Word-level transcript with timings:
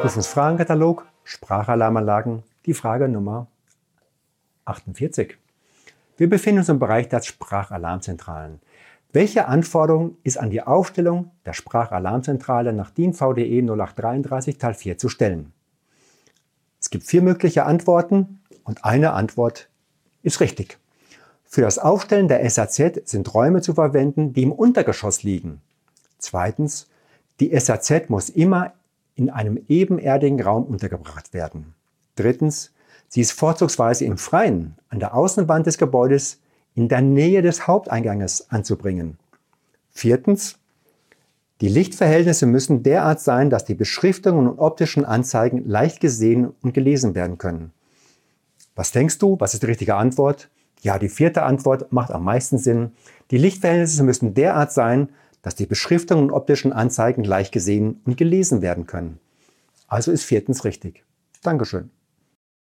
Prüfungsfragenkatalog, 0.00 1.06
Sprachalarmanlagen, 1.24 2.42
die 2.64 2.72
Frage 2.72 3.06
Nummer 3.06 3.48
48. 4.64 5.36
Wir 6.16 6.30
befinden 6.30 6.60
uns 6.60 6.70
im 6.70 6.78
Bereich 6.78 7.10
der 7.10 7.20
Sprachalarmzentralen. 7.20 8.60
Welche 9.12 9.46
Anforderung 9.46 10.16
ist 10.22 10.38
an 10.38 10.48
die 10.48 10.62
Aufstellung 10.62 11.32
der 11.44 11.52
Sprachalarmzentrale 11.52 12.72
nach 12.72 12.90
DIN 12.90 13.12
VDE 13.12 13.60
0833 13.60 14.56
Teil 14.56 14.72
4 14.72 14.96
zu 14.96 15.10
stellen? 15.10 15.52
Es 16.80 16.88
gibt 16.88 17.04
vier 17.04 17.20
mögliche 17.20 17.66
Antworten 17.66 18.40
und 18.64 18.86
eine 18.86 19.12
Antwort 19.12 19.68
ist 20.22 20.40
richtig. 20.40 20.78
Für 21.44 21.60
das 21.60 21.78
Aufstellen 21.78 22.28
der 22.28 22.48
SAZ 22.48 23.02
sind 23.04 23.34
Räume 23.34 23.60
zu 23.60 23.74
verwenden, 23.74 24.32
die 24.32 24.44
im 24.44 24.52
Untergeschoss 24.52 25.24
liegen. 25.24 25.60
Zweitens, 26.16 26.88
die 27.38 27.54
SAZ 27.58 28.08
muss 28.08 28.30
immer 28.30 28.72
in 29.20 29.30
einem 29.30 29.60
ebenerdigen 29.68 30.40
Raum 30.40 30.64
untergebracht 30.64 31.34
werden. 31.34 31.74
Drittens, 32.16 32.72
sie 33.08 33.20
ist 33.20 33.32
vorzugsweise 33.32 34.06
im 34.06 34.16
Freien 34.16 34.76
an 34.88 34.98
der 34.98 35.14
Außenwand 35.14 35.66
des 35.66 35.78
Gebäudes 35.78 36.40
in 36.74 36.88
der 36.88 37.02
Nähe 37.02 37.42
des 37.42 37.66
Haupteinganges 37.66 38.50
anzubringen. 38.50 39.18
Viertens, 39.90 40.58
die 41.60 41.68
Lichtverhältnisse 41.68 42.46
müssen 42.46 42.82
derart 42.82 43.20
sein, 43.20 43.50
dass 43.50 43.66
die 43.66 43.74
Beschriftungen 43.74 44.48
und 44.48 44.58
optischen 44.58 45.04
Anzeigen 45.04 45.68
leicht 45.68 46.00
gesehen 46.00 46.54
und 46.62 46.72
gelesen 46.72 47.14
werden 47.14 47.36
können. 47.36 47.72
Was 48.74 48.92
denkst 48.92 49.18
du? 49.18 49.36
Was 49.38 49.52
ist 49.52 49.62
die 49.62 49.66
richtige 49.66 49.96
Antwort? 49.96 50.48
Ja, 50.80 50.98
die 50.98 51.10
vierte 51.10 51.42
Antwort 51.42 51.92
macht 51.92 52.10
am 52.10 52.24
meisten 52.24 52.56
Sinn. 52.56 52.92
Die 53.30 53.36
Lichtverhältnisse 53.36 54.02
müssen 54.02 54.32
derart 54.32 54.72
sein, 54.72 55.10
dass 55.42 55.54
die 55.54 55.66
Beschriftungen 55.66 56.24
und 56.24 56.32
optischen 56.32 56.72
Anzeigen 56.72 57.24
leicht 57.24 57.52
gesehen 57.52 58.00
und 58.04 58.16
gelesen 58.16 58.62
werden 58.62 58.86
können. 58.86 59.18
Also 59.86 60.12
ist 60.12 60.24
viertens 60.24 60.64
richtig. 60.64 61.04
Dankeschön. 61.42 61.90